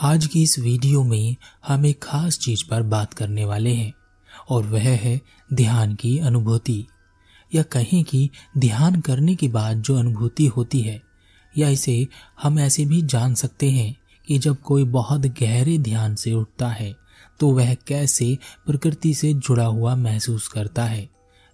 आज 0.00 0.26
की 0.26 0.42
इस 0.42 0.58
वीडियो 0.58 1.02
में 1.04 1.36
हम 1.66 1.84
एक 1.86 2.02
खास 2.02 2.38
चीज़ 2.38 2.62
पर 2.70 2.82
बात 2.82 3.14
करने 3.14 3.44
वाले 3.44 3.70
हैं, 3.70 3.92
और 4.50 4.66
वह 4.66 4.82
है 4.82 5.20
ध्यान 5.54 5.94
की 5.94 6.16
अनुभूति, 6.18 6.86
या 7.54 7.62
कहें 7.62 8.02
कि 8.04 8.30
ध्यान 8.58 9.00
करने 9.00 9.34
के 9.34 9.48
बाद 9.48 9.82
जो 9.82 9.96
अनुभूति 9.98 10.46
होती 10.46 10.80
है, 10.80 11.02
या 11.54 11.68
इसे 11.68 12.06
हम 12.42 12.58
ऐसे 12.58 12.84
भी 12.84 13.00
जान 13.02 13.34
सकते 13.34 13.70
हैं 13.70 13.94
कि 14.28 14.38
जब 14.38 14.60
कोई 14.60 14.84
बहुत 14.84 15.26
गहरे 15.40 15.76
ध्यान 15.78 16.14
से 16.14 16.32
उठता 16.32 16.68
है 16.68 16.94
तो 17.40 17.50
वह 17.50 17.74
कैसे 17.86 18.36
प्रकृति 18.66 19.12
से 19.14 19.32
जुड़ा 19.34 19.64
हुआ 19.64 19.94
महसूस 19.96 20.46
करता 20.48 20.84
है, 20.84 21.08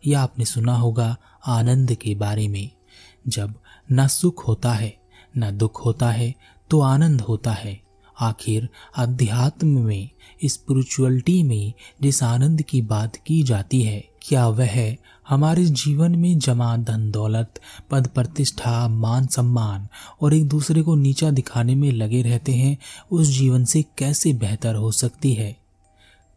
या 0.06 0.20
आपने 0.20 0.44
सुना 0.44 0.74
होगा 0.74 1.16
आनंद 1.46 1.94
के 1.94 2.14
बारे 2.14 2.46
में। 2.48 2.70
जब 3.28 3.54
न 3.92 4.06
सुख 4.06 4.46
होता 4.48 4.72
है, 4.72 4.96
न 5.38 5.50
दुख 5.58 5.84
होता 5.84 6.10
है 6.10 6.34
तो 6.70 6.80
आनंद 6.80 7.20
होता 7.20 7.52
है। 7.52 7.85
आखिर 8.16 8.68
अध्यात्म 8.96 9.84
में 9.84 10.08
स्पिरिचुअलिटी 10.44 11.42
में 11.42 11.72
जिस 12.02 12.22
आनंद 12.22 12.62
की 12.62 12.80
बात 12.82 13.16
की 13.16 13.42
जाती 13.42 13.82
है, 13.82 14.04
क्या 14.22 14.46
वह 14.48 14.96
हमारे 15.28 15.64
जीवन 15.64 16.14
में 16.16 16.38
जमा 16.38 16.76
धन 16.76 17.10
दौलत, 17.10 17.60
पद 17.90 18.06
प्रतिष्ठा, 18.06 18.88
मान 18.88 19.26
सम्मान 19.26 19.86
और 20.20 20.34
एक 20.34 20.48
दूसरे 20.48 20.82
को 20.82 20.94
नीचा 20.94 21.30
दिखाने 21.30 21.74
में 21.74 21.90
लगे 21.92 22.22
रहते 22.22 22.52
हैं, 22.52 22.76
उस 23.12 23.28
जीवन 23.28 23.64
से 23.64 23.82
कैसे 23.98 24.32
बेहतर 24.34 24.74
हो 24.74 24.90
सकती 24.92 25.32
है 25.34 25.56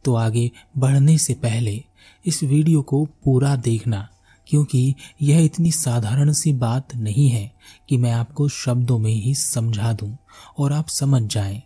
तो 0.05 0.15
आगे 0.15 0.49
बढ़ने 0.77 1.17
से 1.17 1.33
पहले 1.33 1.83
इस 2.25 2.43
वीडियो 2.43 2.81
को 2.81 3.03
पूरा 3.23 3.55
देखना, 3.55 4.07
क्योंकि 4.47 4.93
यह 5.21 5.43
इतनी 5.43 5.71
साधारण 5.71 6.31
सी 6.33 6.53
बात 6.53 6.95
नहीं 6.95 7.29
है 7.29 7.51
कि 7.89 7.97
मैं 7.97 8.11
आपको 8.11 8.47
शब्दों 8.49 8.97
में 8.99 9.11
ही 9.11 9.33
समझा 9.35 9.93
दूँ 9.93 10.15
और 10.57 10.73
आप 10.73 10.87
समझ 10.89 11.21
जाएँ। 11.23 11.61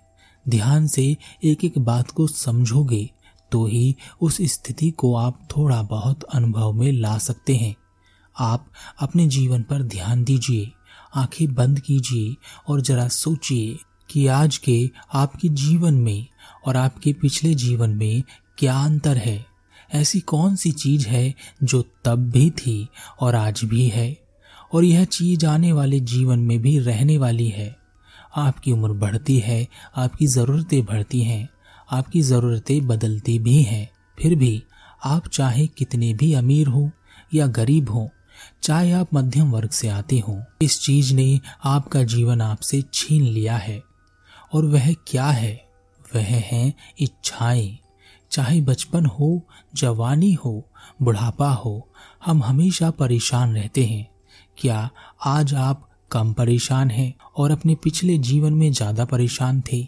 ध्यान 0.49 0.88
से 0.88 1.18
एक 1.43 1.65
एक 1.65 1.77
बात 1.77 2.12
को 2.12 2.27
समझोगे 2.27 3.09
तो 3.51 3.65
ही 3.68 3.95
उस 4.21 4.37
स्थिति 4.41 4.91
को 4.91 5.15
आप 5.15 5.48
थोड़ा 5.57 5.84
बहुत 5.84 6.23
अनुभव 6.23 6.73
में 6.73 6.91
ला 6.91 7.18
सकते 7.18 7.55
हैं। 7.55 7.76
आप 8.40 8.68
अपने 8.99 9.27
जीवन 9.27 9.62
पर 9.62 9.84
ध्यान 9.84 10.23
दीजिए, 10.23 10.71
आँखें 11.15 11.53
बंद 11.53 11.79
कीजिए 11.79 12.35
और 12.68 12.81
जरा 12.81 13.07
सोचिए 13.07 13.77
कि 14.09 14.27
आज 14.27 14.57
के 14.57 14.90
आपके 15.13 15.49
जीवन 15.49 15.93
में 15.93 16.27
और 16.68 16.77
आपके 16.77 17.13
पिछले 17.13 17.55
जीवन 17.55 17.90
में 17.90 18.23
क्या 18.57 18.77
अंतर 18.77 19.18
है। 19.18 19.46
ऐसी 19.93 20.20
कौन 20.20 20.55
सी 20.55 20.71
चीज़ 20.71 21.07
है 21.07 21.35
जो 21.63 21.85
तब 22.05 22.20
भी 22.31 22.49
थी 22.49 22.87
और 23.20 23.35
आज 23.35 23.62
भी 23.63 23.87
है? 23.87 24.18
और 24.73 24.84
यह 24.84 25.05
चीज़ 25.05 25.46
आने 25.46 25.73
वाले 25.73 25.99
जीवन 25.99 26.40
में 26.40 26.62
भी 26.62 26.79
रहने 26.79 27.18
वाली 27.18 27.48
है। 27.48 27.82
आपकी 28.35 28.71
उम्र 28.71 28.93
बढ़ती 28.93 29.39
है, 29.39 29.67
आपकी 29.98 30.27
ज़रूरतें 30.27 30.85
बढ़ती 30.85 31.21
हैं, 31.21 31.49
आपकी 31.91 32.21
ज़रूरतें 32.21 32.87
बदलती 32.87 33.40
भी 33.40 33.63
हैं। 33.63 33.91
फिर 34.20 34.35
भी 34.35 34.63
आप 35.05 35.27
चाहे 35.27 35.67
कितने 35.67 36.13
भी 36.13 36.34
अमीर 36.34 36.67
हो 36.67 36.91
या 37.34 37.48
गरीब 37.48 37.90
हो, 37.90 38.09
चाहे 38.63 38.91
आप 38.91 39.09
मध्यम 39.13 39.51
वर्ग 39.51 39.70
से 39.70 39.87
आते 39.87 40.20
हो, 40.20 40.43
इस 40.62 40.81
चीज़ 40.81 41.13
ने 41.13 41.40
आपका 41.63 42.03
जीवन 42.03 42.41
आपसे 42.41 42.84
छीन 42.93 43.23
लिया 43.23 43.57
है। 43.57 43.84
और 44.53 44.65
वह 44.65 44.93
क्या 44.93 45.25
है? 45.25 45.70
वह 46.15 46.23
है 46.23 46.73
इच्छाएँ। 46.99 47.77
चाहे 48.31 48.62
बचपन 48.62 49.05
हो, 49.05 49.47
जवानी 49.75 50.34
हो, 50.34 50.70
बुढ़ापा 51.01 51.51
हो, 51.51 51.90
हम 52.25 52.43
हमेशा 52.43 52.91
परेशान 52.91 53.55
रहते 53.55 53.85
हैं। 53.85 54.12
क्या 54.57 54.90
आज 55.25 55.53
आप 55.53 55.90
कम 56.13 56.33
परेशान 56.33 56.89
हैं 56.91 57.13
और 57.37 57.51
अपने 57.51 57.75
पिछले 57.75 58.17
जीवन 58.19 58.53
में 58.53 58.71
ज़्यादा 58.71 59.05
परेशान 59.05 59.61
थे 59.71 59.87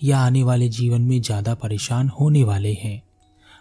या 0.00 0.18
आने 0.18 0.42
वाले 0.42 0.68
जीवन 0.68 1.02
में 1.02 1.20
ज़्यादा 1.20 1.54
परेशान 1.54 2.08
होने 2.10 2.44
वाले 2.44 2.72
हैं। 2.74 3.02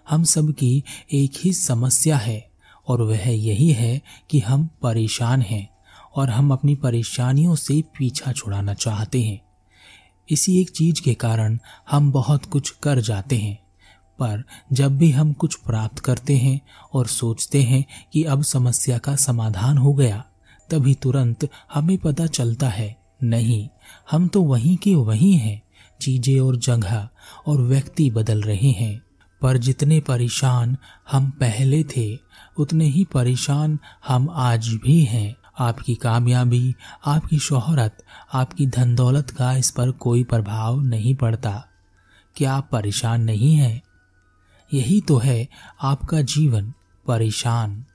हम 0.07 0.23
सब 0.23 0.51
की 0.53 0.83
एक 1.13 1.39
ही 1.43 1.53
समस्या 1.53 2.17
है 2.17 2.45
और 2.87 3.01
वह 3.01 3.29
यही 3.29 3.71
है 3.71 4.01
कि 4.29 4.39
हम 4.39 4.67
परेशान 4.83 5.41
हैं 5.41 5.67
और 6.15 6.29
हम 6.29 6.51
अपनी 6.51 6.75
परेशानियों 6.75 7.55
से 7.55 7.81
पीछा 7.97 8.31
छुड़ाना 8.31 8.73
चाहते 8.75 9.21
हैं। 9.21 9.39
इसी 10.29 10.59
एक 10.61 10.69
चीज़ 10.69 11.01
के 11.01 11.13
कारण 11.15 11.57
हम 11.89 12.11
बहुत 12.11 12.45
कुछ 12.45 12.69
कर 12.83 13.01
जाते 13.01 13.35
हैं, 13.35 13.57
पर 14.19 14.43
जब 14.73 14.97
भी 14.97 15.11
हम 15.11 15.33
कुछ 15.33 15.55
प्राप्त 15.57 15.99
करते 15.99 16.37
हैं 16.37 16.59
और 16.93 17.07
सोचते 17.07 17.61
हैं 17.63 17.83
कि 18.13 18.23
अब 18.23 18.43
समस्या 18.43 18.97
का 18.97 19.15
समाधान 19.17 19.77
हो 19.77 19.93
गया 19.93 20.23
तभी 20.69 20.93
तुरंत 20.95 21.49
हमें 21.73 21.97
पता 21.97 22.25
चलता 22.25 22.69
है, 22.69 22.97
नहीं, 23.23 23.69
हम 24.11 24.27
तो 24.27 24.41
वहीं 24.41 24.77
के 24.77 24.95
वहीं 24.95 25.33
हैं, 25.33 25.63
चीज़ें 26.01 26.39
और 26.39 26.55
जगह 26.55 27.09
और 27.47 27.61
व्यक्ति 27.61 28.09
बदल 28.09 28.41
रहे 28.41 28.71
हैं। 28.71 29.01
पर 29.41 29.57
जितने 29.57 29.99
परेशान 29.99 30.77
हम 31.11 31.29
पहले 31.29 31.83
थे, 31.83 32.17
उतने 32.57 32.85
ही 32.85 33.03
परेशान 33.03 33.79
हम 34.07 34.29
आज 34.29 34.67
भी 34.67 35.03
हैं। 35.03 35.35
आपकी 35.59 35.95
कामयाबी, 35.95 36.75
आपकी 37.05 37.39
शोहरत, 37.39 38.03
आपकी 38.33 38.67
धन 38.67 38.95
दौलत 38.95 39.29
का 39.29 39.53
इस 39.53 39.71
पर 39.71 39.91
कोई 39.91 40.23
प्रभाव 40.23 40.81
नहीं 40.81 41.15
पड़ता। 41.15 41.65
क्या 42.35 42.53
आप 42.53 42.69
परेशान 42.71 43.21
नहीं 43.21 43.55
हैं? 43.55 43.81
यही 44.73 45.01
तो 45.01 45.17
है 45.17 45.47
आपका 45.81 46.21
जीवन, 46.21 46.73
परेशान। 47.07 47.85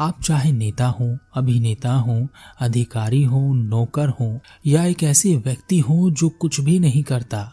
आप 0.00 0.22
चाहे 0.22 0.52
नेता 0.52 0.86
हो, 0.86 1.18
अभिनेता 1.34 1.92
हो, 1.92 2.28
अधिकारी 2.60 3.24
हो, 3.24 3.54
नौकर 3.54 4.08
हो, 4.08 4.40
या 4.66 4.84
एक 4.84 5.02
ऐसे 5.02 5.36
व्यक्ति 5.36 5.78
हो 5.78 6.10
जो 6.10 6.28
कुछ 6.28 6.60
भी 6.60 6.78
नहीं 6.78 7.02
करता, 7.02 7.52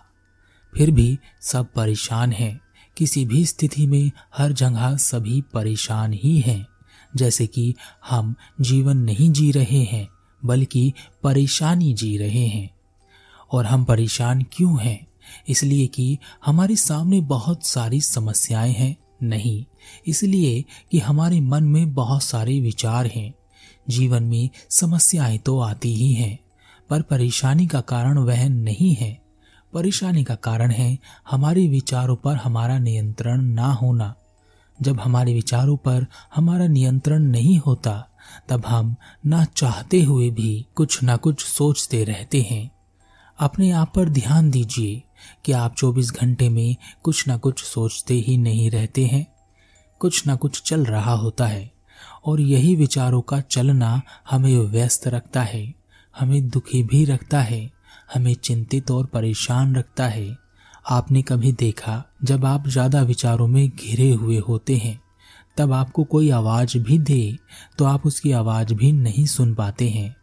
फिर 0.77 0.91
भी 0.91 1.19
सब 1.41 1.73
परेशान 1.75 2.31
हैं। 2.31 2.61
किसी 2.97 3.25
भी 3.25 3.45
स्थिति 3.45 3.87
में 3.87 4.11
हर 4.37 4.51
जगह 4.51 4.97
सभी 4.97 5.41
परेशान 5.41 6.13
ही 6.13 6.39
हैं। 6.39 6.67
जैसे 7.15 7.47
कि 7.47 7.75
हम 8.09 8.35
जीवन 8.61 8.97
नहीं 8.97 9.31
जी 9.31 9.51
रहे 9.51 9.83
हैं, 9.83 10.07
बल्कि 10.45 10.93
परेशानी 11.23 11.93
जी 11.93 12.17
रहे 12.17 12.47
हैं। 12.47 12.75
और 13.51 13.65
हम 13.65 13.83
परेशान 13.83 14.41
क्यों 14.41 14.81
हैं? 14.81 15.07
इसलिए 15.47 15.87
कि 15.87 16.17
हमारे 16.45 16.75
सामने 16.75 17.21
बहुत 17.21 17.65
सारी 17.65 18.01
समस्याएँ 18.01 18.73
हैं। 18.73 18.97
नहीं, 19.23 19.65
इसलिए 20.07 20.65
कि 20.91 20.99
हमारे 20.99 21.41
मन 21.41 21.63
में 21.63 21.93
बहुत 21.93 22.23
सारे 22.23 22.59
विचार 22.61 23.07
हैं। 23.07 23.33
जीवन 23.89 24.23
में 24.23 24.49
समस्याएँ 24.69 25.37
तो 25.37 25.59
आती 25.59 25.93
ही 25.95 26.13
हैं, 26.13 26.39
पर 26.89 27.01
परेशानी 27.01 27.67
का 27.67 27.81
कारण 27.81 28.17
वह 28.17 28.49
नहीं 28.49 28.95
है। 28.95 29.21
परेशानी 29.73 30.23
का 30.23 30.35
कारण 30.35 30.71
है 30.71 30.97
हमारे 31.29 31.67
विचारों 31.67 32.15
पर 32.15 32.35
हमारा 32.35 32.79
नियंत्रण 32.79 33.41
ना 33.41 33.73
होना। 33.73 34.15
जब 34.81 34.99
हमारे 34.99 35.33
विचारों 35.33 35.77
पर 35.77 36.05
हमारा 36.35 36.67
नियंत्रण 36.67 37.23
नहीं 37.23 37.59
होता, 37.59 38.09
तब 38.49 38.65
हम 38.65 38.95
ना 39.25 39.45
चाहते 39.45 40.03
हुए 40.03 40.29
भी 40.29 40.65
कुछ 40.75 41.03
ना 41.03 41.15
कुछ 41.15 41.45
सोचते 41.45 42.03
रहते 42.03 42.41
हैं। 42.41 42.76
अपने 43.39 43.69
आप 43.71 43.91
पर 43.95 44.09
ध्यान 44.09 44.49
दीजिए 44.51 45.01
कि 45.45 45.51
आप 45.51 45.75
24 45.75 46.11
घंटे 46.11 46.47
में 46.49 46.75
कुछ 47.03 47.27
ना 47.27 47.35
कुछ 47.37 47.63
सोचते 47.63 48.13
ही 48.13 48.37
नहीं 48.37 48.69
रहते 48.71 49.05
हैं। 49.05 49.25
कुछ 50.01 50.25
ना 50.27 50.35
कुछ 50.35 50.61
चल 50.61 50.85
रहा 50.85 51.13
होता 51.13 51.45
है 51.45 51.71
और 52.25 52.41
यही 52.41 52.75
विचारों 52.75 53.21
का 53.21 53.39
चलना 53.41 54.01
हमें 54.29 54.57
व्यस्त 54.57 55.07
रखता 55.07 55.41
है, 55.41 55.73
हमें 56.15 56.49
दुखी 56.49 56.83
भी 56.83 57.03
रखता 57.05 57.41
है, 57.41 57.69
हमें 58.13 58.33
चिंतित 58.35 58.91
और 58.91 59.05
परेशान 59.05 59.75
रखता 59.75 60.07
है। 60.07 60.37
आपने 60.89 61.21
कभी 61.21 61.51
देखा 61.51 62.03
जब 62.23 62.45
आप 62.45 62.67
ज़्यादा 62.67 63.01
विचारों 63.03 63.47
में 63.47 63.67
घिरे 63.69 64.11
हुए 64.11 64.37
होते 64.39 64.77
हैं, 64.77 64.99
तब 65.57 65.73
आपको 65.73 66.03
कोई 66.03 66.29
आवाज़ 66.31 66.77
भी 66.77 66.99
दे 66.99 67.37
तो 67.77 67.85
आप 67.85 68.05
उसकी 68.05 68.31
आवाज़ 68.33 68.73
भी 68.73 68.91
नहीं 68.91 69.25
सुन 69.27 69.53
पाते 69.55 69.89
हैं। 69.89 70.15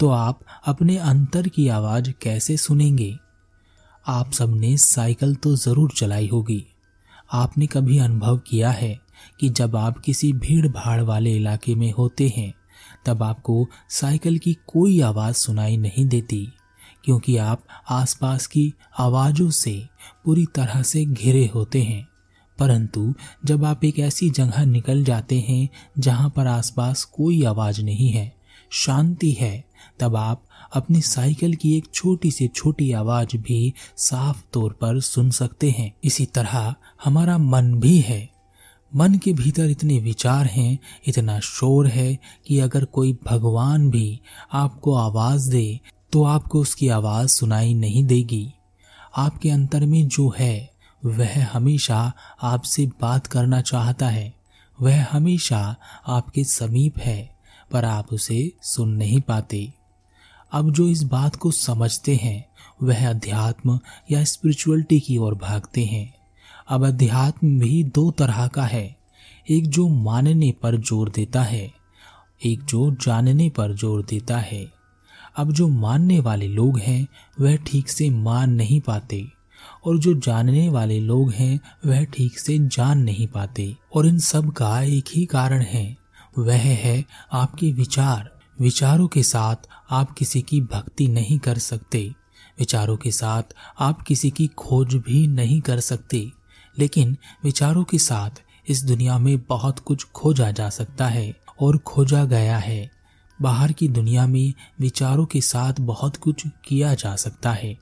तो 0.00 0.08
आप 0.08 0.40
अपने 0.66 0.96
अंतर 0.96 1.48
की 1.48 1.68
आवाज़ 1.68 2.10
कैसे 2.22 2.56
सुनेंगे? 2.56 3.16
आप 4.06 4.32
सबने 4.32 4.76
साइकिल 4.76 5.34
तो 5.34 5.56
ज़रूर 5.56 5.92
चलाई 5.96 6.28
होगी। 6.28 6.64
आपने 7.32 7.66
कभी 7.66 7.98
अनुभव 7.98 8.38
किया 8.38 8.70
है 8.70 9.00
कि 9.40 9.48
जब 9.48 9.76
आप 9.76 9.98
किसी 9.98 10.32
भीड़ 10.32 10.66
भाड़ 10.68 11.00
वाले 11.00 11.36
इलाके 11.36 11.74
में 11.74 11.92
होते 11.92 12.32
हैं, 12.36 12.54
तब 13.06 13.22
आपको 13.22 13.66
साइकिल 13.90 14.38
की 14.38 14.54
कोई 14.54 15.00
आवाज़ 15.00 15.34
सुनाई 15.34 15.76
नहीं 15.76 16.06
देती, 16.06 16.52
क्योंकि 17.04 17.36
आप 17.36 17.64
आसपास 17.90 18.46
की 18.46 18.72
आवाजों 18.98 19.50
से 19.50 19.86
पूरी 20.24 20.46
तरह 20.46 20.82
से 20.82 21.04
घिरे 21.04 21.50
होते 21.54 21.82
हैं। 21.82 22.08
परंतु 22.58 23.14
जब 23.44 23.64
आप 23.64 23.84
एक 23.84 23.98
ऐसी 23.98 24.30
जगह 24.30 24.64
निकल 24.64 25.04
जाते 25.04 25.38
हैं 25.40 25.68
जहाँ 25.98 26.30
पर 26.30 26.46
आसपास 26.46 27.04
कोई 27.04 27.44
आवाज़ 27.44 27.82
नहीं 27.82 28.08
है, 28.08 28.32
शांति 28.70 29.30
है 29.32 29.64
तब 30.00 30.16
आप 30.16 30.42
अपनी 30.74 31.00
साइकिल 31.00 31.54
की 31.54 31.76
एक 31.76 31.88
छोटी 31.94 32.30
से 32.30 32.48
छोटी 32.48 32.92
आवाज़ 32.92 33.36
भी 33.36 33.72
साफ़ 33.96 34.42
तौर 34.52 34.72
पर 34.72 35.00
सुन 35.00 35.30
सकते 35.30 35.70
हैं। 35.70 35.92
इसी 36.04 36.26
तरह 36.26 36.74
हमारा 37.04 37.38
मन 37.38 37.74
भी 37.74 37.98
है। 37.98 38.28
मन 38.96 39.14
के 39.14 39.32
भीतर 39.32 39.70
इतने 39.70 39.98
विचार 39.98 40.46
हैं, 40.46 40.78
इतना 41.06 41.40
शोर 41.40 41.86
है 41.86 42.18
कि 42.46 42.58
अगर 42.58 42.84
कोई 42.84 43.18
भगवान 43.26 43.90
भी 43.90 44.20
आपको 44.52 44.94
आवाज़ 44.94 45.50
दे 45.50 45.80
तो 46.12 46.24
आपको 46.24 46.60
उसकी 46.60 46.88
आवाज़ 46.88 47.28
सुनाई 47.28 47.74
नहीं 47.74 48.04
देगी। 48.04 48.52
आपके 49.16 49.50
अंतर 49.50 49.86
में 49.86 50.08
जो 50.08 50.34
है, 50.38 50.70
वह 51.04 51.46
हमेशा 51.52 52.12
आपसे 52.42 52.86
बात 52.86 53.26
करना 53.26 53.60
चाहता 53.60 54.08
है। 54.08 54.34
वह 54.80 55.06
हमेशा 55.10 55.76
आपके 56.06 56.44
समीप 56.44 56.98
है, 56.98 57.36
पर 57.72 57.84
आप 57.84 58.12
उसे 58.12 58.52
सुन 58.62 58.90
नहीं 58.90 59.20
पाते। 59.20 59.72
अब 60.54 60.70
जो 60.72 60.88
इस 60.88 61.02
बात 61.02 61.36
को 61.36 61.50
समझते 61.50 62.16
हैं, 62.16 62.44
वह 62.82 63.10
अध्यात्म 63.10 63.80
या 64.10 64.24
स्पिरिचुअलिटी 64.24 65.00
की 65.00 65.16
ओर 65.16 65.34
भागते 65.34 65.84
हैं। 65.84 66.14
अब 66.68 66.86
अध्यात्म 66.86 67.58
भी 67.58 67.84
दो 67.84 68.10
तरह 68.10 68.46
का 68.46 68.62
है। 68.62 68.96
एक 69.50 69.68
जो 69.68 69.88
मानने 69.88 70.54
पर 70.62 70.76
ज़ोर 70.76 71.08
देता 71.08 71.42
है, 71.42 71.72
एक 72.46 72.64
जो 72.64 72.90
जानने 72.90 73.48
पर 73.50 73.74
ज़ोर 73.74 74.02
देता 74.02 74.38
है। 74.38 74.72
अब 75.36 75.52
जो 75.52 75.68
मानने 75.68 76.20
वाले 76.20 76.48
लोग 76.48 76.78
हैं, 76.78 77.08
वह 77.40 77.56
ठीक 77.56 77.88
से 77.88 78.10
मान 78.10 78.50
नहीं 78.50 78.80
पाते। 78.80 79.26
और 79.84 79.98
जो 79.98 80.14
जानने 80.14 80.68
वाले 80.68 81.00
लोग 81.00 81.30
हैं, 81.30 81.60
वह 81.86 82.04
ठीक 82.04 82.38
से 82.38 82.58
जान 82.58 82.98
नहीं 82.98 83.26
पाते। 83.26 83.76
और 83.94 84.06
इन 84.06 84.18
सब 84.18 84.52
का 84.52 84.82
एक 84.82 85.04
ही 85.14 85.24
कारण 85.24 85.62
है। 85.62 85.96
वह 86.38 86.56
है 86.56 87.04
आपके 87.32 87.72
विचार। 87.72 88.33
विचारों 88.60 89.08
के 89.08 89.22
साथ 89.22 89.56
आप 89.90 90.12
किसी 90.12 90.42
की 90.42 90.60
भक्ति 90.60 91.08
नहीं 91.08 91.38
कर 91.38 91.58
सकते। 91.58 92.14
विचारों 92.58 92.96
के 92.96 93.10
साथ 93.10 93.42
आप 93.80 94.02
किसी 94.02 94.30
की 94.30 94.46
खोज 94.46 94.94
भी 94.94 95.26
नहीं 95.26 95.60
कर 95.60 95.80
सकते। 95.80 96.32
लेकिन 96.78 97.16
विचारों 97.44 97.84
के 97.84 97.98
साथ 97.98 98.30
इस 98.68 98.84
दुनिया 98.84 99.18
में 99.18 99.38
बहुत 99.38 99.78
कुछ 99.78 100.04
खोजा 100.04 100.50
जा 100.50 100.70
सकता 100.70 101.06
है 101.06 101.36
और 101.60 101.78
खोजा 101.78 102.24
गया 102.24 102.58
है। 102.58 102.90
बाहर 103.42 103.72
की 103.72 103.88
दुनिया 103.88 104.26
में 104.26 104.54
विचारों 104.80 105.26
के 105.26 105.40
साथ 105.40 105.74
बहुत 105.80 106.16
कुछ 106.16 106.46
किया 106.64 106.94
जा 106.94 107.16
सकता 107.16 107.52
है। 107.52 107.78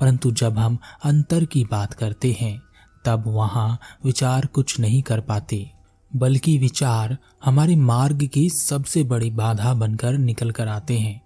परंतु 0.00 0.30
जब 0.30 0.58
हम 0.58 0.78
अंतर 1.04 1.44
की 1.44 1.64
बात 1.64 1.92
करते 1.92 2.36
हैं, 2.40 2.62
तब 3.04 3.24
वहाँ 3.26 3.78
विचार 4.04 4.46
कुछ 4.46 4.80
नहीं 4.80 5.02
कर 5.02 5.20
पाते। 5.20 5.73
बल्कि 6.16 6.58
विचार 6.58 7.18
हमारे 7.44 7.76
मार्ग 7.76 8.26
की 8.26 8.50
सबसे 8.50 9.04
बड़ी 9.04 9.30
बाधा 9.30 9.74
बनकर 9.74 10.18
निकल 10.18 10.50
कर 10.50 10.68
आते 10.68 10.98
हैं। 10.98 11.22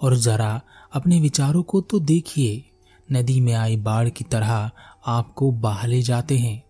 और 0.00 0.16
जरा 0.16 0.60
अपने 0.92 1.20
विचारों 1.20 1.62
को 1.62 1.80
तो 1.80 2.00
देखिए, 2.00 2.64
नदी 3.12 3.40
में 3.40 3.52
आई 3.52 3.76
बाढ़ 3.76 4.08
की 4.08 4.24
तरह 4.24 4.70
आपको 5.06 5.52
बहा 5.52 5.86
ले 5.86 6.02
जाते 6.02 6.38
हैं। 6.38 6.62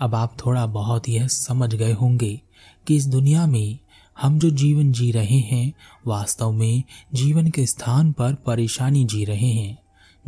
अब 0.00 0.14
आप 0.14 0.36
थोड़ा 0.46 0.66
बहुत 0.66 1.08
यह 1.08 1.26
समझ 1.26 1.74
गए 1.74 1.92
होंगे 1.92 2.40
कि 2.86 2.96
इस 2.96 3.06
दुनिया 3.06 3.46
में 3.46 3.78
हम 4.20 4.38
जो 4.38 4.50
जीवन 4.50 4.92
जी 4.92 5.12
रहे 5.12 5.38
हैं, 5.38 5.72
वास्तव 6.06 6.52
में 6.52 6.82
जीवन 7.14 7.50
के 7.50 7.66
स्थान 7.66 8.12
पर 8.12 8.34
परेशानी 8.34 9.04
जी 9.04 9.24
रहे 9.24 9.52
हैं। 9.52 9.78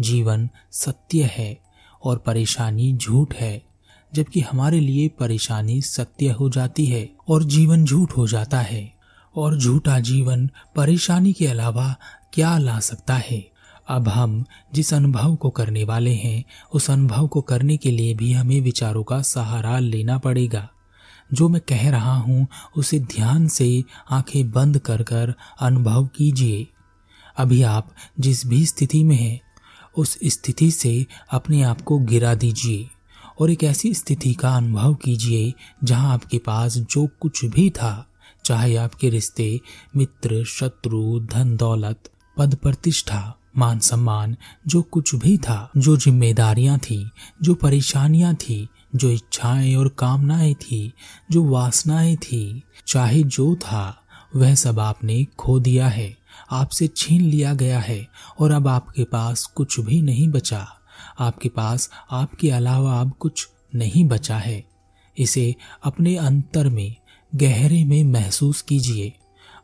जीवन 0.00 0.50
सत्य 0.70 1.30
है 1.32 1.60
और 2.04 2.18
परेशानी 2.18 2.92
झूठ 2.92 3.34
है। 3.34 3.67
जबकि 4.14 4.40
हमारे 4.40 4.80
लिए 4.80 5.08
परेशानी 5.08 5.82
सत्य 5.82 6.28
हो 6.28 6.50
जाती 6.50 6.86
है 6.86 7.10
और 7.28 7.44
जीवन 7.44 7.84
झूठ 7.84 8.12
हो 8.16 8.28
जाता 8.28 8.60
है। 8.60 8.98
और 9.36 9.58
झूठा 9.58 10.00
जीवन 10.00 10.50
परेशानी 10.76 11.32
के 11.32 11.46
अलावा 11.46 11.96
क्या 12.32 12.58
ला 12.58 12.80
सकता 12.80 13.14
है? 13.14 13.50
अब 13.88 14.08
हम 14.08 14.44
जिस 14.74 14.94
अनुभव 14.94 15.36
को 15.36 15.50
करने 15.50 15.84
वाले 15.84 16.14
हैं, 16.14 16.44
उस 16.74 16.90
अनुभव 16.90 17.28
को 17.28 17.40
करने 17.40 17.76
के 17.76 17.90
लिए 17.90 18.14
भी 18.14 18.32
हमें 18.32 18.60
विचारों 18.60 19.04
का 19.04 19.22
सहारा 19.22 19.78
लेना 19.78 20.18
पड़ेगा। 20.18 20.70
जो 21.32 21.48
मैं 21.48 21.60
कह 21.60 21.90
रहा 21.90 22.16
हूँ, 22.16 22.46
उसे 22.76 23.00
ध्यान 23.00 23.48
से 23.48 23.84
आँखें 24.10 24.50
बंद 24.50 24.78
कर 24.78 25.02
कर 25.02 25.34
अनुभव 25.60 26.06
कीजिए। 26.06 26.66
अभी 27.38 27.62
आप 27.62 27.94
जिस 28.20 28.46
भी 28.46 28.66
स्थिति 28.66 29.04
में 29.04 29.16
हैं, 29.16 29.40
उस 29.96 30.18
स्थिति 30.24 30.70
से 30.70 31.06
अपने 31.30 31.62
आप 31.62 31.80
को 31.80 31.98
गिरा 31.98 32.34
दीजिए। 32.34 32.90
और 33.40 33.50
एक 33.50 33.64
ऐसी 33.64 33.94
स्थिति 33.94 34.34
का 34.34 34.56
अनुभव 34.56 34.94
कीजिए, 34.94 35.54
जहाँ 35.84 36.12
आपके 36.12 36.38
पास 36.38 36.76
जो 36.76 37.08
कुछ 37.20 37.44
भी 37.44 37.70
था, 37.70 38.06
चाहे 38.44 38.76
आपके 38.76 39.10
रिश्ते, 39.10 39.60
मित्र, 39.96 40.44
शत्रु, 40.44 41.20
धन, 41.20 41.56
दौलत, 41.56 42.10
पद 42.38 42.54
प्रतिष्ठा, 42.54 43.36
मान 43.56 43.78
सम्मान, 43.78 44.36
जो 44.66 44.82
कुछ 44.82 45.14
भी 45.14 45.38
था, 45.38 45.70
जो 45.76 45.96
जिम्मेदारियाँ 45.96 46.78
थी, 46.78 47.10
जो 47.42 47.54
परेशानियाँ 47.54 48.34
थी, 48.34 48.68
जो 48.96 49.10
इच्छाएँ 49.10 49.74
और 49.74 49.88
कामनाएँ 49.88 50.54
थी, 50.54 50.92
जो 51.30 51.44
वासनाएँ 51.44 52.16
थी, 52.16 52.62
चाहे 52.86 53.22
जो 53.22 53.56
था, 53.56 54.04
वह 54.36 54.54
सब 54.54 54.78
आपने 54.78 55.26
खो 55.38 55.60
दिया 55.60 55.88
है, 55.88 56.16
आपसे 56.50 56.88
छीन 56.96 57.20
लिया 57.20 57.54
गया 57.54 57.80
है, 57.80 58.08
और 58.38 58.50
अब 58.50 58.68
आपके 58.68 59.04
पास 59.04 59.44
कुछ 59.44 59.80
भी 59.80 60.02
नहीं 60.02 60.28
बचा। 60.28 60.74
आपके 61.18 61.48
पास, 61.48 61.90
आपके 62.10 62.50
अलावा 62.50 63.00
अब 63.00 63.12
कुछ 63.12 63.48
नहीं 63.74 64.04
बचा 64.04 64.36
है। 64.36 64.64
इसे 65.18 65.54
अपने 65.84 66.16
अंतर 66.16 66.68
में, 66.68 66.96
गहरे 67.34 67.84
में 67.84 68.04
महसूस 68.04 68.62
कीजिए। 68.62 69.12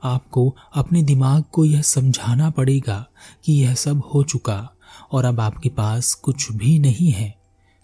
आपको 0.04 0.56
अपने 0.74 1.02
दिमाग 1.02 1.44
को 1.52 1.64
यह 1.64 1.82
समझाना 1.82 2.50
पड़ेगा 2.50 3.06
कि 3.44 3.52
यह 3.52 3.74
सब 3.74 4.02
हो 4.14 4.22
चुका 4.22 4.70
और 5.12 5.24
अब 5.24 5.40
आपके 5.40 5.68
पास 5.68 6.14
कुछ 6.14 6.52
भी 6.52 6.78
नहीं 6.78 7.10
है। 7.10 7.38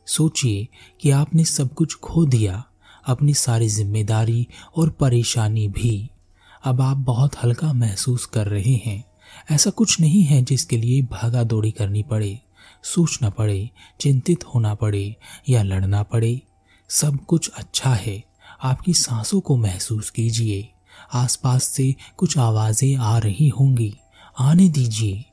सोचिए 0.06 0.68
कि 1.00 1.10
आपने 1.10 1.44
सब 1.44 1.74
कुछ 1.74 1.94
खो 1.94 2.24
दिया, 2.26 2.64
अपनी 3.06 3.34
सारी 3.34 3.68
ज़िम्मेदारी 3.68 4.46
और 4.76 4.90
परेशानी 4.90 5.68
भी। 5.68 6.10
अब 6.64 6.80
आप 6.80 6.96
बहुत 6.96 7.36
हल्का 7.44 7.72
महसूस 7.72 8.26
कर 8.26 8.46
रहे 8.46 8.74
हैं। 8.86 9.04
ऐसा 9.50 9.70
कुछ 9.70 10.00
नहीं 10.00 10.22
है 10.22 10.42
जिसके 10.42 10.76
लिए 10.76 11.02
भागा 11.02 11.42
दौड़ी 11.44 11.70
करनी 11.70 12.02
पड़े। 12.02 12.40
सोचना 12.82 13.30
पड़े, 13.30 13.70
चिंतित 14.00 14.44
होना 14.44 14.74
पड़े 14.74 15.16
या 15.48 15.62
लड़ना 15.62 16.02
पड़े, 16.02 16.42
सब 16.88 17.24
कुछ 17.24 17.48
अच्छा 17.48 17.94
है। 17.94 18.24
आपकी 18.62 18.94
सांसों 18.94 19.40
को 19.40 19.56
महसूस 19.56 20.10
कीजिए। 20.10 20.72
आसपास 21.12 21.64
से 21.64 21.94
कुछ 22.16 22.38
आवाज़ें 22.38 22.96
आ 22.96 23.18
रही 23.18 23.48
होंगी। 23.48 23.96
आने 24.38 24.68
दीजिए। 24.68 25.24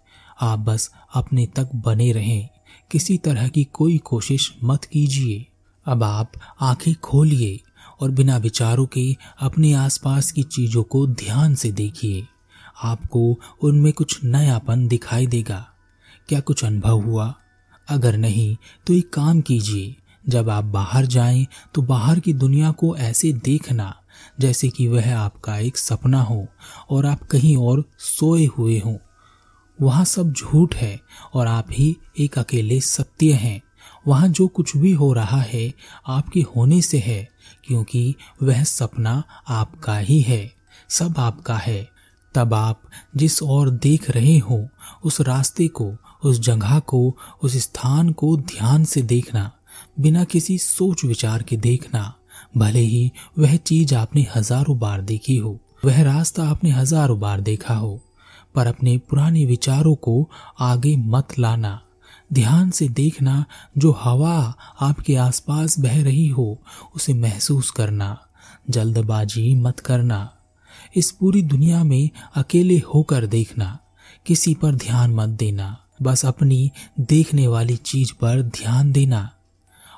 आप 0.42 0.60
बस 0.60 0.92
अपने 1.14 1.46
तक 1.46 1.70
बने 1.76 2.12
रहें। 2.12 2.50
किसी 2.92 3.18
तरह 3.18 3.48
की 3.48 3.64
कोई 3.64 3.98
कोशिश 3.98 4.56
मत 4.64 4.86
कीजिए। 4.86 5.46
अब 5.86 6.04
आप 6.04 6.32
आँखें 6.62 6.96
खोलिए 6.96 7.60
और 8.02 8.12
बिना 8.12 8.38
विचारों 8.38 8.86
के 8.86 9.16
अपने 9.40 9.74
आसपास 9.74 10.32
की 10.32 10.44
चीज़ों 10.44 10.84
को 10.84 11.08
ध्यान 11.08 11.56
से 11.56 11.72
देखिए। 11.72 12.28
आपको 12.84 13.40
उनमें 13.64 13.94
कुछ 13.94 14.24
नयापन 14.24 14.88
दिखाई 14.88 15.28
देगा। 15.28 15.70
क्या 16.30 16.40
कुछ 16.40 16.66
अनुभव 16.66 17.02
हुआ? 17.02 17.34
अगर 17.90 18.18
नहीं 18.18 18.56
तो 18.88 18.94
एक 18.94 19.14
काम 19.14 19.42
कीजिए। 19.42 19.96
जब 20.30 20.50
आप 20.50 20.64
बाहर 20.64 21.06
जाएँ 21.06 21.48
तो 21.74 21.82
बाहर 21.82 22.20
की 22.20 22.34
दुनिया 22.34 22.72
को 22.72 22.96
ऐसे 22.98 23.34
देखना, 23.34 23.96
जैसे 24.40 24.70
कि 24.70 24.88
वह 24.88 25.18
आपका 25.18 25.58
एक 25.58 25.78
सपना 25.78 26.22
हो, 26.22 26.48
और 26.90 27.06
आप 27.06 27.24
कहीं 27.24 27.58
और 27.58 27.84
सोए 28.00 28.46
हुए 28.46 28.80
हों। 28.80 28.98
वहाँ 29.82 30.06
सब 30.06 30.34
झूठ 30.34 30.76
है, 30.76 31.02
और 31.34 31.48
आप 31.48 31.68
ही 31.72 31.98
एक 32.20 32.40
अकेले 32.40 32.82
सत्य 32.82 33.34
हैं। 33.34 33.62
वहाँ 34.08 34.28
जो 34.28 34.48
कुछ 34.48 34.78
भी 34.78 34.92
हो 34.92 35.14
रहा 35.14 35.42
है, 35.42 35.74
आपके 36.08 36.42
होने 36.42 36.82
से 36.82 37.00
है, 37.00 37.30
क्योंकि 37.64 38.16
वह 38.44 38.64
सपना 38.64 39.24
आपका 39.48 39.98
ही 39.98 40.22
है, 40.22 40.54
सब 40.90 41.16
आपका 41.18 41.58
है। 41.58 41.90
तब 42.36 42.54
आप 42.54 42.82
जिस 43.16 43.44
ओर 43.44 43.70
देख 43.70 44.10
रहे 44.10 44.38
हो, 44.38 44.70
उस 45.04 45.22
रास्ते 45.22 45.68
को 45.68 45.96
उस 46.24 46.40
जगह 46.40 46.80
को, 46.80 47.18
उस 47.44 47.58
स्थान 47.58 48.12
को 48.12 48.36
ध्यान 48.38 48.84
से 48.84 49.02
देखना, 49.02 49.52
बिना 50.00 50.24
किसी 50.24 50.58
सोच 50.58 51.06
विचार 51.06 51.44
के 51.44 51.58
देखना। 51.58 52.14
भले 52.58 52.80
ही 52.80 53.12
वह 53.38 53.56
चीज़ 53.56 53.96
आपने 53.96 54.28
हज़ारों 54.36 54.80
बार 54.80 55.02
देखी 55.02 55.38
हो, 55.38 55.60
वह 55.86 56.02
रास्ता 56.04 56.50
आपने 56.50 56.70
हज़ारों 56.70 57.20
बार 57.20 57.42
देखा 57.42 57.74
हो, 57.74 58.00
पर 58.56 58.68
अपने 58.68 58.98
पुराने 58.98 59.46
विचारों 59.46 59.96
को 59.96 60.30
आगे 60.60 60.96
मत 60.98 61.40
लाना। 61.40 61.82
ध्यान 62.34 62.72
से 62.72 62.88
देखना, 62.88 63.46
जो 63.78 63.92
हवा 63.92 64.54
आपके 64.82 65.16
आसपास 65.16 65.80
बह 65.80 66.04
रही 66.04 66.28
हो, 66.28 66.62
उसे 66.96 67.14
महसूस 67.14 67.72
करना। 67.72 68.18
जल्दबाजी 68.70 69.56
मत 69.56 69.80
करना। 69.80 70.34
इस 70.96 71.12
पूरी 71.12 71.42
दुनिया 71.42 71.84
में 71.84 72.10
अकेले 72.36 72.78
होकर 72.78 73.26
देखना, 73.26 73.80
किसी 74.26 74.54
पर 74.54 74.76
ध्यान 74.76 75.14
मत 75.16 75.30
देना। 75.30 75.78
बस 76.02 76.26
अपनी 76.26 76.72
देखने 77.00 77.48
वाली 77.48 77.76
चीज़ 77.76 78.14
पर 78.14 78.42
ध्यान 78.42 78.92
देना। 78.92 79.30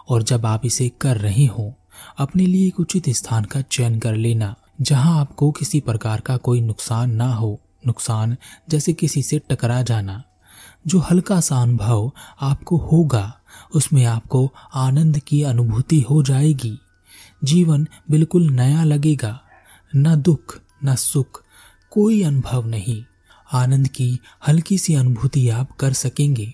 और 0.10 0.24
जब 0.24 0.46
आप 0.46 0.66
इसे 0.66 0.92
कर 1.02 1.18
रहे 1.18 1.46
हो, 1.46 1.74
अपने 2.18 2.46
लिए 2.46 2.68
एक 2.68 2.80
उचित 2.80 3.10
स्थान 3.10 3.44
का 3.44 3.62
चयन 3.62 4.00
कर 4.00 4.16
लेना, 4.16 4.56
जहाँ 4.82 5.20
आपको 5.20 5.52
किसी 5.52 5.80
प्रकार 5.80 6.20
का 6.20 6.38
कोई 6.38 6.62
नुकसान 6.62 7.12
ना 7.12 7.34
हो। 7.34 7.62
नुकसान 7.88 8.38
जैसे 8.70 8.94
किसी 8.94 9.22
से 9.22 9.40
टकरा 9.40 9.82
जाना, 9.82 10.24
जो 10.88 11.00
हल्का 11.00 11.40
सा 11.40 11.62
अनुभव 11.62 12.12
आपको 12.42 12.78
होगा, 12.78 13.40
उसमें 13.76 14.06
आपको 14.06 14.54
आनंद 14.76 15.20
की 15.20 15.44
अनुभूति 15.44 16.02
हो 16.02 16.24
जाएगी। 16.24 16.80
जीवन 17.44 17.88
बिल्कुल 18.12 18.50
नया 18.50 18.84
लगेगा, 18.84 19.42
न 19.96 20.22
दुख, 20.22 20.62
न 20.84 20.96
सुख, 20.96 21.44
कोई 21.92 22.24
अनुभव 22.24 22.66
नहीं। 22.66 23.04
आनंद 23.54 23.88
की 23.88 24.20
हल्की 24.48 24.78
सी 24.78 24.94
अनुभूति 24.94 25.50
आप 25.50 25.72
कर 25.72 25.94
सकेंगे। 25.94 26.54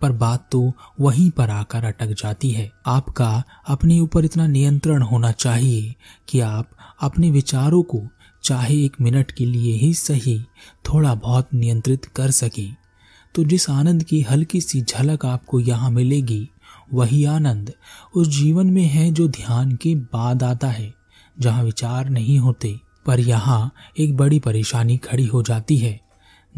पर 0.00 0.12
बात 0.12 0.48
तो 0.52 0.72
वहीं 1.00 1.30
पर 1.30 1.50
आकर 1.50 1.84
अटक 1.84 2.06
जाती 2.06 2.50
है। 2.50 2.72
आपका 2.86 3.44
अपने 3.68 4.00
ऊपर 4.00 4.24
इतना 4.24 4.46
नियंत्रण 4.46 5.02
होना 5.02 5.32
चाहिए 5.32 5.94
कि 6.28 6.40
आप 6.40 6.70
अपने 7.02 7.30
विचारों 7.30 7.82
को 7.82 8.02
चाहे 8.44 8.84
एक 8.84 8.96
मिनट 9.00 9.30
के 9.30 9.46
लिए 9.46 9.74
ही 9.74 9.94
सही, 9.94 10.42
थोड़ा 10.88 11.14
बहुत 11.14 11.48
नियंत्रित 11.54 12.04
कर 12.04 12.30
सके। 12.30 12.66
तो 13.34 13.44
जिस 13.44 13.70
आनंद 13.70 14.04
की 14.04 14.22
हल्की 14.22 14.60
सी 14.60 14.82
झलक 14.82 15.26
आपको 15.26 15.60
यहाँ 15.60 15.90
मिलेगी, 15.90 16.48
वही 16.94 17.24
आनंद 17.24 17.72
उस 18.14 18.28
जीवन 18.28 18.66
में 18.66 18.84
है 18.84 19.10
जो 19.10 19.28
ध्यान 19.28 19.76
के 19.76 19.94
बाद 19.94 20.42
आता 20.42 20.68
है, 20.68 20.94
जहाँ 21.40 21.64
विचार 21.64 22.08
नहीं 22.08 22.38
होते, 22.38 22.80
पर 23.06 23.20
यहाँ 23.20 23.72
एक 23.98 24.16
बड़ी 24.16 24.40
परेशानी 24.40 24.96
खड़ी 24.96 25.26
हो 25.26 25.42
जाती 25.42 25.76
है। 25.76 26.07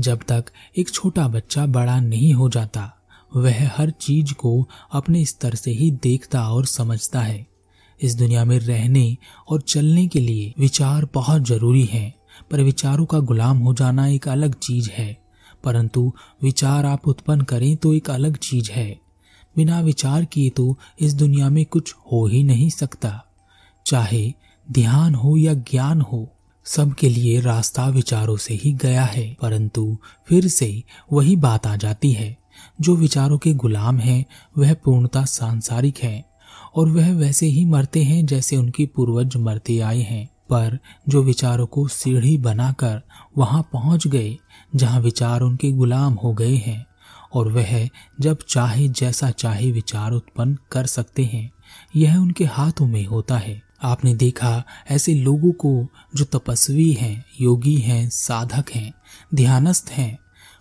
जब 0.00 0.20
तक 0.28 0.44
एक 0.78 0.90
छोटा 0.90 1.28
बच्चा 1.28 1.66
बड़ा 1.66 2.00
नहीं 2.00 2.34
हो 2.34 2.48
जाता, 2.48 2.96
वह 3.36 3.70
हर 3.76 3.90
चीज़ 3.90 4.34
को 4.34 4.68
अपने 4.92 5.24
स्तर 5.24 5.54
से 5.54 5.70
ही 5.70 5.90
देखता 5.90 6.48
और 6.50 6.66
समझता 6.66 7.20
है। 7.20 7.46
इस 8.02 8.14
दुनिया 8.14 8.44
में 8.44 8.58
रहने 8.58 9.16
और 9.48 9.60
चलने 9.60 10.06
के 10.06 10.20
लिए 10.20 10.54
विचार 10.58 11.08
बहुत 11.14 11.42
ज़रूरी 11.42 11.84
है, 11.84 12.14
पर 12.50 12.62
विचारों 12.62 13.06
का 13.06 13.18
गुलाम 13.18 13.58
हो 13.58 13.74
जाना 13.74 14.06
एक 14.06 14.28
अलग 14.28 14.54
चीज़ 14.54 14.90
है। 14.90 15.22
परंतु 15.64 16.12
विचार 16.42 16.86
आप 16.86 17.08
उत्पन्न 17.08 17.40
करें 17.40 17.76
तो 17.76 17.94
एक 17.94 18.10
अलग 18.10 18.36
चीज़ 18.36 18.70
है। 18.70 19.00
बिना 19.56 19.80
विचार 19.80 20.24
किए 20.24 20.50
तो 20.50 20.78
इस 21.00 21.14
दुनिया 21.14 21.50
में 21.50 21.64
कुछ 21.66 21.94
हो 22.12 22.26
ही 22.26 22.44
नहीं 22.44 22.70
सकता। 22.70 23.24
चाहे 23.86 24.32
ध्यान 24.72 25.14
हो 25.14 25.36
या 25.36 25.54
ज्ञान 25.54 26.00
हो 26.00 26.36
सबके 26.64 27.08
लिए 27.08 27.40
रास्ता 27.40 27.86
विचारों 27.86 28.36
से 28.36 28.54
ही 28.54 28.72
गया 28.72 29.04
है, 29.04 29.36
परंतु 29.42 29.98
फिर 30.28 30.48
से 30.48 30.82
वही 31.12 31.36
बात 31.36 31.66
आ 31.66 31.76
जाती 31.76 32.12
है। 32.12 32.38
जो 32.80 32.96
विचारों 32.96 33.38
के 33.38 33.54
गुलाम 33.54 33.98
हैं, 33.98 34.24
वह 34.58 34.74
पूर्णता 34.74 35.24
सांसारिक 35.24 35.98
है, 35.98 36.24
और 36.74 36.88
वह 36.88 37.12
वैसे 37.12 37.46
ही 37.46 37.64
मरते 37.64 38.02
हैं 38.02 38.26
जैसे 38.26 38.56
उनके 38.56 38.86
पूर्वज 38.86 39.36
मरते 39.36 39.78
आए 39.78 40.00
हैं। 40.00 40.26
पर 40.26 40.78
जो 41.08 41.22
विचारों 41.22 41.66
को 41.66 41.88
सीढ़ी 41.88 42.38
बनाकर 42.38 43.02
वहाँ 43.38 43.62
पहुँच 43.62 44.06
गए, 44.06 44.38
जहाँ 44.76 45.00
विचार 45.00 45.40
उनके 45.40 45.72
गुलाम 45.72 46.12
हो 46.14 46.34
गए 46.34 46.54
हैं, 46.54 46.86
और 47.34 47.48
वह 47.48 47.88
जब 48.20 48.38
चाहे 48.48 48.88
जैसा 48.88 49.30
चाहे 49.30 49.72
विचार 49.72 50.12
उत्पन्न 50.12 50.58
कर 50.72 50.86
सकते 50.86 51.24
हैं, 51.24 51.50
यह 51.96 52.16
उनके 52.16 52.44
हाथों 52.44 52.86
में 52.86 53.06
होता 53.06 53.38
है। 53.38 53.69
आपने 53.82 54.14
देखा 54.14 54.62
ऐसे 54.90 55.14
लोगों 55.14 55.52
को 55.52 55.86
जो 56.16 56.24
तपस्वी 56.24 56.92
हैं, 56.92 57.24
योगी 57.40 57.76
हैं, 57.76 58.08
साधक 58.10 58.64
हैं, 58.74 58.92
ध्यानस्थ 59.34 59.90
हैं, 59.90 60.18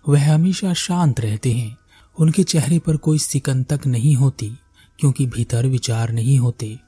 वह 0.08 0.34
हमेशा 0.34 0.72
शांत 0.74 1.20
रहते 1.20 1.52
हैं। 1.52 1.76
उनके 2.18 2.42
चेहरे 2.42 2.78
पर 2.78 2.96
कोई 2.96 3.18
सिकन 3.18 3.62
तक 3.62 3.80
नहीं 3.86 4.14
होती, 4.14 4.52
क्योंकि 4.98 5.26
भीतर 5.26 5.66
विचार 5.66 6.12
नहीं 6.12 6.38
होते। 6.38 6.78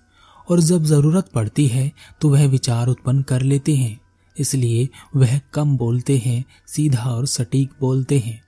और 0.49 0.61
जब 0.61 0.85
ज़रूरत 0.85 1.29
पड़ती 1.29 1.67
है 1.67 1.93
तो 2.21 2.29
वह 2.29 2.47
विचार 2.47 2.89
उत्पन्न 2.89 3.23
कर 3.23 3.43
लेते 3.43 3.77
हैं। 3.77 4.01
इसलिए 4.39 4.89
वह 5.17 5.41
कम 5.53 5.77
बोलते 5.77 6.19
हैं, 6.19 6.45
सीधा 6.67 7.05
और 7.05 7.27
सटीक 7.27 7.71
बोलते 7.81 8.19
हैं। 8.19 8.43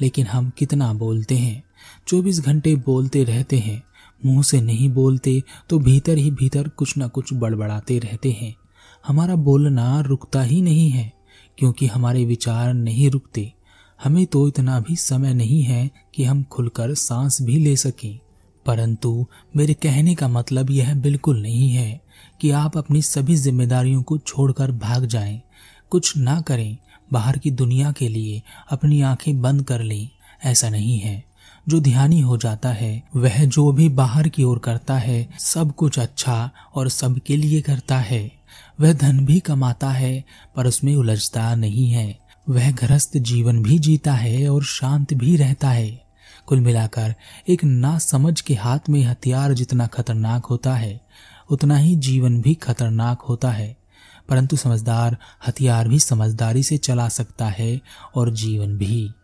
लेकिन 0.00 0.26
हम 0.26 0.50
कितना 0.58 0.92
बोलते 0.92 1.36
हैं? 1.36 1.62
चौबीस 2.08 2.40
घंटे 2.40 2.74
बोलते 2.76 3.24
रहते 3.24 3.58
हैं। 3.58 3.82
मुँह 4.26 4.42
से 4.42 4.60
नहीं 4.60 4.88
बोलते 4.90 5.42
तो 5.70 5.78
भीतर 5.78 6.18
ही 6.18 6.30
भीतर 6.30 6.68
कुछ 6.68 6.96
ना 6.96 7.08
कुछ 7.08 7.32
बड़बड़ाते 7.34 7.98
रहते 7.98 8.30
हैं। 8.32 8.54
हमारा 9.04 9.34
बोलना 9.36 10.00
रुकता 10.00 10.42
ही 10.42 10.60
नहीं 10.62 10.88
है 10.90 11.12
क्योंकि 11.58 11.86
हमारे 11.86 12.24
विचार 12.24 12.72
नहीं 12.74 13.10
रुकते। 13.10 13.52
हमें 14.00 14.24
तो 14.26 14.46
इतना 14.48 14.78
भी 14.80 14.96
समय 14.96 15.34
नहीं 15.34 15.62
है 15.62 15.90
कि 16.14 16.24
हम 16.24 16.42
खुलकर 16.42 16.94
सांस 16.94 17.42
भी 17.42 17.58
ले 17.58 17.76
सकें। 17.76 18.18
परंतु 18.66 19.26
मेरे 19.56 19.74
कहने 19.74 20.14
का 20.14 20.28
मतलब 20.28 20.70
यह 20.70 20.94
बिल्कुल 20.94 21.42
नहीं 21.42 21.68
है 21.70 22.00
कि 22.40 22.50
आप 22.50 22.76
अपनी 22.78 23.02
सभी 23.02 23.36
जिम्मेदारियों 23.36 24.02
को 24.02 24.18
छोड़कर 24.18 24.72
भाग 24.72 25.06
जाएँ, 25.06 25.40
कुछ 25.90 26.16
ना 26.16 26.40
करें 26.40 26.76
बाहर 27.12 27.38
की 27.38 27.50
दुनिया 27.50 27.92
के 27.92 28.08
लिए 28.08 28.42
अपनी 28.70 29.00
आँखें 29.02 29.40
बंद 29.42 29.62
कर 29.62 29.82
लें 29.82 30.08
ऐसा 30.44 30.70
नहीं 30.70 30.98
है। 30.98 31.22
जो 31.68 31.80
ध्यानी 31.80 32.20
हो 32.20 32.36
जाता 32.36 32.68
है, 32.68 33.02
वह 33.16 33.44
जो 33.44 33.72
भी 33.72 33.88
बाहर 33.88 34.28
की 34.28 34.44
ओर 34.44 34.58
करता 34.58 34.98
है, 34.98 35.28
सब 35.38 35.74
कुछ 35.74 35.98
अच्छा 35.98 36.50
और 36.74 36.88
सबके 36.88 37.36
लिए 37.36 37.60
करता 37.60 37.98
है। 37.98 38.32
वह 38.80 38.92
धन 38.92 39.24
भी 39.24 39.40
कमाता 39.40 39.90
है, 39.90 40.24
पर 40.56 40.66
उसमें 40.66 40.96
उलझता 40.96 41.54
नहीं 41.54 41.90
है। 41.90 42.18
वह 42.48 42.72
गृहस्थ 42.72 43.16
जीवन 43.16 43.62
भी 43.62 43.78
जीता 43.78 44.12
है 44.12 44.48
और 44.48 44.64
शांत 44.64 45.14
भी 45.14 45.36
रहता 45.36 45.70
है। 45.70 46.04
कुल 46.46 46.60
मिलाकर, 46.60 47.14
एक 47.48 47.64
ना 47.64 47.98
समझ 47.98 48.40
के 48.40 48.54
हाथ 48.54 48.78
में 48.88 49.04
हथियार 49.04 49.54
जितना 49.54 49.86
खतरनाक 49.86 50.46
होता 50.46 50.74
है, 50.74 51.00
उतना 51.50 51.76
ही 51.76 51.96
जीवन 51.96 52.40
भी 52.40 52.54
खतरनाक 52.54 53.20
होता 53.20 53.50
है। 53.50 53.76
परंतु 54.28 54.56
समझदार 54.56 55.16
हथियार 55.48 55.88
भी 55.88 55.98
समझदारी 55.98 56.62
से 56.62 56.76
चला 56.76 57.08
सकता 57.08 57.46
है 57.46 57.80
और 58.14 58.30
जीवन 58.30 58.78
भी। 58.78 59.14